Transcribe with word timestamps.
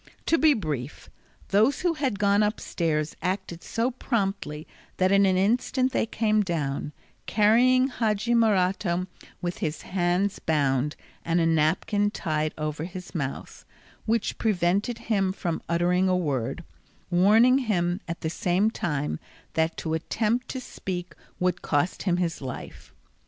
To 0.25 0.39
be 0.39 0.55
brief, 0.55 1.11
those 1.49 1.81
who 1.81 1.93
had 1.93 2.17
gone 2.17 2.41
upstairs 2.41 3.15
acted 3.21 3.61
so 3.63 3.91
promptly 3.91 4.65
that 4.97 5.11
in 5.11 5.27
an 5.27 5.37
instant 5.37 5.91
they 5.91 6.07
came 6.07 6.41
down, 6.41 6.91
carrying 7.27 7.87
Hadji 7.87 8.33
Morato 8.33 9.05
with 9.43 9.59
his 9.59 9.83
hands 9.83 10.39
bound 10.39 10.95
and 11.23 11.39
a 11.39 11.45
napkin 11.45 12.09
tied 12.09 12.55
over 12.57 12.85
his 12.85 13.13
mouth, 13.13 13.63
which 14.07 14.39
prevented 14.39 14.97
him 14.97 15.31
from 15.31 15.61
uttering 15.69 16.09
a 16.09 16.17
word, 16.17 16.63
warning 17.11 17.59
him 17.59 18.01
at 18.07 18.21
the 18.21 18.29
same 18.31 18.71
time 18.71 19.19
that 19.53 19.77
to 19.77 19.93
attempt 19.93 20.47
to 20.49 20.59
speak 20.59 21.13
would 21.39 21.61
cost 21.61 22.01
him 22.01 22.17
his 22.17 22.41
life. 22.41 22.91